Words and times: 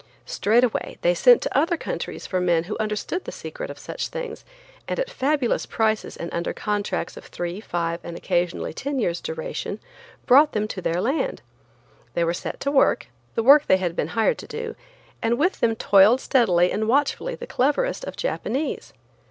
Straightway 0.25 0.97
they 1.03 1.13
sent 1.13 1.43
to 1.43 1.55
other 1.55 1.77
countries 1.77 2.25
for 2.25 2.41
men 2.41 2.63
who 2.63 2.75
understood 2.79 3.25
the 3.25 3.31
secret 3.31 3.69
of 3.69 3.77
such 3.77 4.07
things, 4.07 4.43
and 4.87 4.99
at 4.99 5.11
fabulous 5.11 5.67
prices 5.67 6.17
and 6.17 6.33
under 6.33 6.53
contracts 6.53 7.17
of 7.17 7.25
three, 7.25 7.61
five 7.61 7.99
and 8.03 8.17
occasionally 8.17 8.73
ten 8.73 8.97
years 8.97 9.21
duration, 9.21 9.79
brought 10.25 10.53
them 10.53 10.67
to 10.69 10.81
their 10.81 10.99
land. 10.99 11.43
They 12.15 12.23
were 12.23 12.33
set 12.33 12.59
to 12.61 12.71
work, 12.71 13.09
the 13.35 13.43
work 13.43 13.67
they 13.67 13.77
had 13.77 13.95
been 13.95 14.07
hired 14.17 14.39
to 14.39 14.47
do, 14.47 14.75
and 15.21 15.37
with 15.37 15.59
them 15.59 15.75
toiled 15.75 16.19
steadily 16.19 16.71
and 16.71 16.87
watchfully 16.87 17.35
the 17.35 17.45
cleverest 17.45 18.03
of 18.05 18.15
Japanese. 18.17 18.93